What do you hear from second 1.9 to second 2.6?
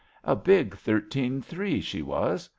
was.